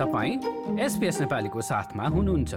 [0.00, 0.34] तपाईँ
[0.80, 2.54] एसपिएस नेपालीको साथमा हुनुहुन्छ।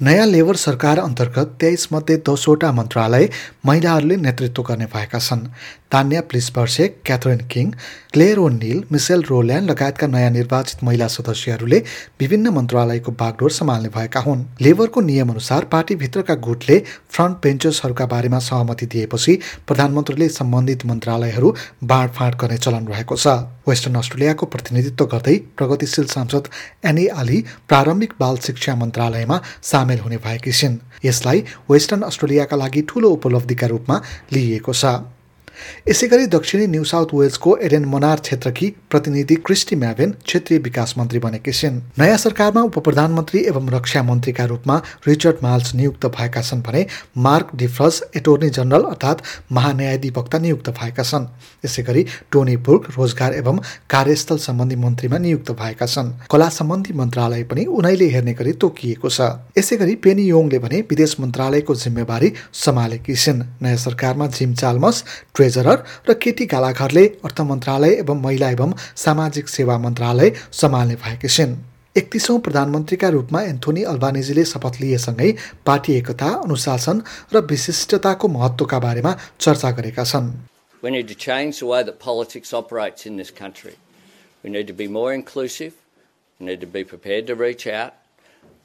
[0.00, 3.28] नयाँ लेबर सरकार अन्तर्गत तेइस मध्ये दसवटा मन्त्रालय
[3.66, 5.46] महिलाहरूले नेतृत्व गर्ने भएका छन्।
[5.92, 7.70] Tanya Plibersek Catherine King
[8.12, 11.78] Clare O'Neil Michelle Rowland लगायतका नयाँ निर्वाचित महिला सदस्यहरूले
[12.20, 16.78] विभिन्न मन्त्रालयको बागडोर सम्हाल्ने भएका हुन्। लेबरको नियमअनुसार पार्टीभित्रका गुटले
[17.10, 21.54] फ्रन्ट बेन्चर्सहरूका बारेमा सहमति दिएपछि प्रधानमन्त्रीले सम्बन्धित मन्त्रालयहरू
[21.84, 23.28] बाँडफाँड गर्ने चलन रहेको छ।
[23.68, 26.48] वेस्टर्न अस्ट्रेलियाको प्रतिनिधित्व गर्दै प्रगतिशील सांसद
[26.84, 33.10] एनी आली प्रारम्भिक बाल शिक्षा मन्त्रालयमा सामेल हुने भएकी छिन्। यसलाई वेस्टर्न अस्ट्रेलियाका लागि ठूलो
[33.10, 34.84] उपलब्धिका रूपमा लिइएको छ।
[35.88, 41.18] यसै गरी दक्षिणी न्यू साउथ वेल्सको एडेन मनार क्षेत्रकी प्रतिनिधि क्रिस्टी म्याभेन क्षेत्रीय विकास मन्त्री
[41.18, 46.62] बनेकी छिन्। नयाँ सरकारमा उप प्रधानमन्त्री एवं रक्षा मन्त्रीका रूपमा रिचर्ड माल्स नियुक्त भएका छन्
[46.62, 46.86] भने
[47.18, 49.22] मार्क डिफ्रस एटोर्नी जनरल अर्थात्
[49.52, 51.26] महान्यायाधिवक्ता नियुक्त भएका छन्।
[51.64, 53.58] यसै गरी टोनी बुर्क रोजगार एवं
[53.90, 59.20] कार्यस्थल सम्बन्धी मन्त्रीमा नियुक्त भएका छन्। कला सम्बन्धी मन्त्रालय पनि उनैले हेर्ने गरी तोकिएको छ।
[59.58, 65.04] यसै गरी पेनी योङले भने विदेश मन्त्रालयको जिम्मेवारी सम्हालेकी छिन्। नयाँ सरकारमा जिम चाल्मस
[65.52, 68.72] ट्रेजरर र केटी गालाघरले अर्थ मन्त्रालय एवं महिला एवं
[69.04, 71.54] सामाजिक सेवा मन्त्रालय सम्हाल्ने भएकी छिन्
[71.96, 75.30] एकतिसौँ प्रधानमन्त्रीका रूपमा एन्थोनी अल्बानिजीले शपथ लिएसँगै
[75.68, 77.02] पार्टी एकता अनुशासन
[77.34, 80.32] र विशिष्टताको महत्त्वका बारेमा चर्चा गरेका छन्
[80.82, 83.74] We need to change the way that politics operates in this country.
[84.42, 85.74] We need to be more inclusive.
[86.40, 87.92] We need to be prepared to reach out.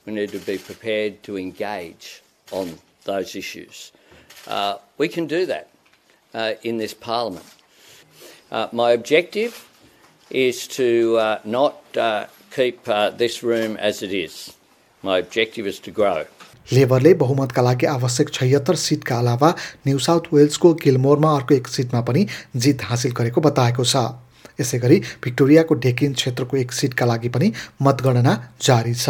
[0.08, 2.74] We need to be prepared to engage on
[3.06, 3.92] those issues.
[4.48, 5.68] Uh, we can do that.
[6.34, 7.46] Uh, in this Parliament.
[8.52, 9.68] Uh, my objective
[10.32, 14.54] is to uh, not uh, keep uh, this room as it is.
[15.04, 16.26] My objective is to grow.
[16.72, 19.50] लेबरले बहुमतका लागि आवश्यक छयत्तर सिटका अलावा
[19.88, 22.26] New south वेल्सको गिलमोरमा अर्को एक सिटमा पनि
[22.66, 24.04] जित हासिल गरेको बताएको छ
[24.60, 29.10] यसै गरी भिक्टोरियाको डेकिन क्षेत्रको एक सिटका लागि पनि मतगणना जारी छ।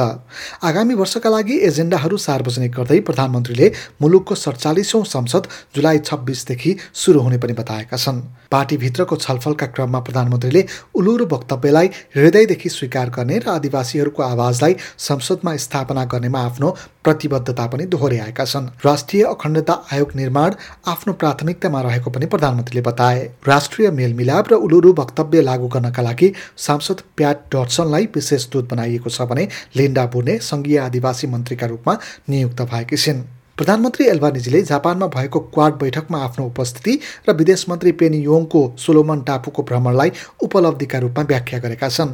[0.64, 3.72] आगामी वर्षका लागि एजेन्डाहरू सार्वजनिक गर्दै प्रधानमन्त्रीले
[4.02, 8.22] मुलुकको सडचालिसौँ संसद जुलाई छब्बिसदेखि सुरु हुने पनि बताएका छन्।
[8.52, 10.66] पार्टीभित्रको छलफलका क्रममा प्रधानमन्त्रीले
[10.96, 16.70] उलुरो वक्तव्यलाई हृदयदेखि स्वीकार गर्ने र आदिवासीहरूको आवाजलाई संसदमा स्थापना गर्नेमा आफ्नो
[17.08, 20.54] प्रतिबद्धता पनि दोहोऱ्याएका छन्। राष्ट्रिय अखण्डता आयोग निर्माण
[20.88, 27.02] आफ्नो प्राथमिकतामा रहेको पनि प्रधानमन्त्रीले बताए। राष्ट्रिय मेलमिलाप र उलुरु वक्तव्य लागू गर्नका लागि सांसद
[27.18, 29.48] प्याट डटसनलाई विशेष दूत बनाइएको छ भने
[29.78, 31.94] लिन्डा बुर्ने सङ्घीय आदिवासी मन्त्रीका रूपमा
[32.30, 33.22] नियुक्त भएकी छिन्।
[33.58, 36.94] प्रधानमन्त्री एल्बानिजीले जापानमा भएको क्वाड बैठकमा आफ्नो उपस्थिति
[37.30, 40.12] र विदेश मन्त्री पेनी योङको सोलोमन टापुको भ्रमणलाई
[40.44, 42.12] उपलब्धिका रूपमा व्याख्या गरेका छन्।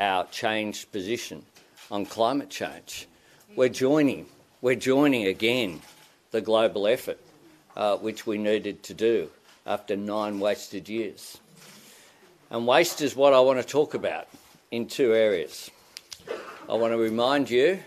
[0.00, 1.44] Our changed position
[1.90, 3.06] on climate change.
[3.54, 4.26] We're joining,
[4.60, 5.82] we're joining again
[6.32, 7.20] the global effort
[7.76, 9.30] uh, which we needed to do
[9.66, 11.38] after nine wasted years.
[12.50, 14.28] And waste is what I want to talk about
[14.70, 15.70] in two areas.
[16.68, 17.78] I want to remind you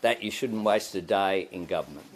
[0.00, 2.06] that you shouldn't waste a day in government.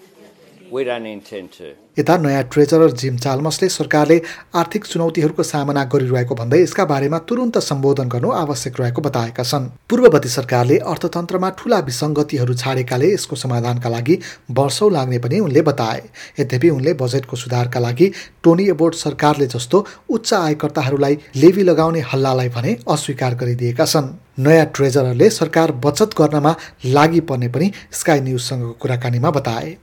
[1.99, 4.17] यता नयाँ treasurer gym चाल्मसले सरकारले
[4.57, 10.29] आर्थिक चुनौतीहरूको सामना गरिरहेको भन्दै यसका बारेमा तुरन्त सम्बोधन गर्नु आवश्यक रहेको बताएका छन्। पूर्ववर्ती
[10.29, 14.19] सरकारले अर्थतन्त्रमा ठूला विसङ्गतिहरू छाडेकाले यसको समाधानका लागि
[14.51, 16.03] वर्षौँ लाग्ने पनि उनले बताए।
[16.41, 18.13] यद्यपि उनले बजेटको सुधारका लागि
[18.43, 25.29] टोनी एबोर्ड सरकारले जस्तो उच्च आयकर्ताहरूलाई लेवी लगाउने हल्लालाई भने अस्वीकार गरिदिएका छन्। नयाँ ट्रेजररले
[25.31, 26.55] सरकार बचत गर्नमा
[26.85, 29.77] लागि पर्ने पनि स्काई न्युजसँगको कुराकानीमा बताए।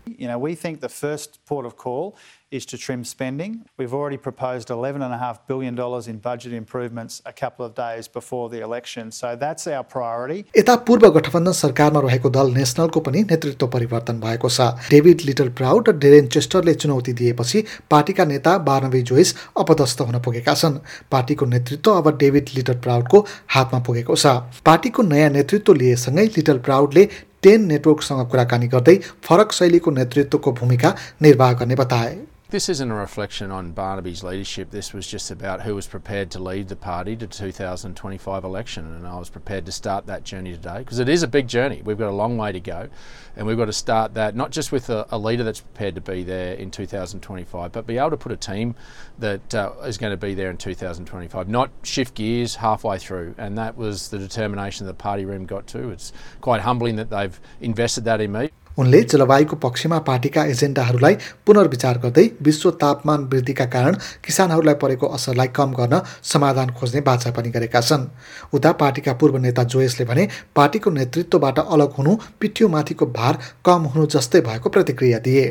[2.52, 3.64] Is to trim spending.
[3.78, 5.80] We've already proposed $11.5 billion
[6.10, 9.12] in budget improvements a couple of days before the election.
[9.12, 10.46] So that's our priority.
[10.58, 15.90] यता पूर्व गठबन्धन सरकारमा रहेको दल नेसनलको पनि नेतृत्व परिवर्तन भएको छ डेभिड लिटल प्राउड
[15.90, 20.80] र डेरेन चेस्टरले चुनौती दिएपछि पार्टीका नेता बार्नबी जोइस अपदस्थ हुन पुगेका छन्
[21.12, 23.26] पार्टीको नेतृत्व अब डेभिड लिटल प्राउडको
[23.58, 24.34] हातमा पुगेको छ
[24.72, 27.06] पार्टीको नयाँ नेतृत्व लिएसँगै लिटल प्राउडले
[27.44, 28.98] टेन नेटवर्कसँग कुराकानी गर्दै
[29.30, 32.18] फरक शैलीको नेतृत्वको भूमिका निर्वाह गर्ने बताए
[32.52, 34.72] This isn't a reflection on Barnaby's leadership.
[34.72, 39.06] This was just about who was prepared to lead the party to 2025 election, and
[39.06, 41.84] I was prepared to start that journey today because it is a big journey.
[41.86, 42.90] We've got a long way to go,
[43.36, 46.02] and we've got to start that not just with a, a leader that's prepared to
[46.02, 48.74] be there in 2025, but be able to put a team
[49.20, 53.36] that uh, is going to be there in 2025, not shift gears halfway through.
[53.38, 55.92] And that was the determination the party room got to.
[55.92, 58.50] It's quite humbling that they've invested that in me.
[58.80, 61.16] उनले जलवायुको पक्षमा पार्टीका एजेन्डाहरूलाई
[61.46, 63.96] पुनर्विचार गर्दै विश्व तापमान वृद्धिका कारण
[64.26, 68.08] किसानहरूलाई परेको असरलाई कम गर्न समाधान खोज्ने बाछा पनि गरेका छन्।
[68.54, 74.42] उता पार्टीका पूर्व नेता जोएसले भने पार्टीको नेतृत्वबाट अलग हुनु पिठ्यूमाथिको भार कम हुनु जस्तै
[74.42, 75.46] भएको प्रतिक्रिया दिए।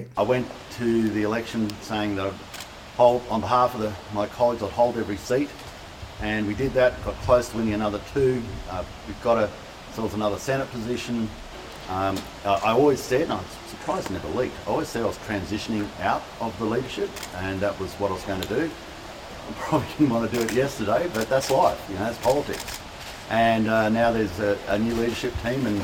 [11.89, 15.07] Um, I, I always said, and I'm surprised it never leaked, I always said I
[15.07, 18.69] was transitioning out of the leadership, and that was what I was going to do.
[19.50, 22.80] I probably didn't want to do it yesterday, but that's life, you know, that's politics.
[23.30, 25.81] And uh, now there's a, a new leadership team, and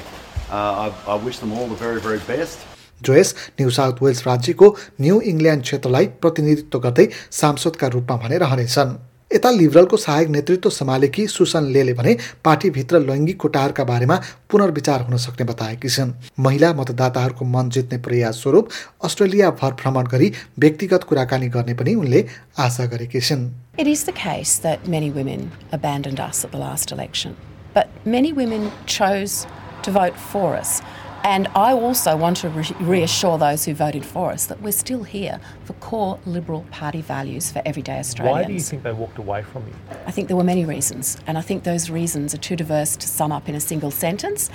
[0.49, 2.65] uh, I, I wish them all the very, very best.
[3.03, 4.67] Joyce New South Wales राज्यको
[5.01, 8.91] new England क्षेत्रलाई प्रतिनिधित्व गर्दै सांसदका रूपमा भने रहनेछन्
[9.34, 14.16] यता लिबरलको सहायक नेतृत्व सम्हालेकी सुसन लेले भने पार्टीभित्र लैङ्गिक कोटाहरूका बारेमा
[14.50, 16.12] पुनर्विचार हुन सक्ने बताएकी छिन्
[16.46, 18.68] महिला मतदाताहरूको मन जित्ने प्रयास स्वरूप
[19.04, 20.32] अस्ट्रेलियाभर भ्रमण गरी
[20.64, 22.24] व्यक्तिगत कुराकानी गर्ने पनि उनले
[22.66, 26.92] आशा गरेकी छिन् It is the case that many women abandoned us at the last
[26.92, 27.34] election,
[27.74, 29.34] but many women chose
[29.82, 30.76] to vote for us.
[31.23, 35.03] And I also want to re- reassure those who voted for us that we're still
[35.03, 38.37] here for core Liberal Party values for everyday Australians.
[38.37, 39.73] Why do you think they walked away from you?
[40.05, 43.07] I think there were many reasons, and I think those reasons are too diverse to
[43.07, 44.49] sum up in a single sentence.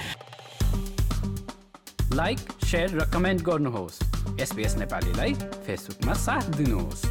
[2.15, 3.97] Like share र comment गर्नुहोस्
[4.41, 5.33] SBS नेपालीलाई
[5.67, 7.03] फेसबुकमा साथ दिनुहोस्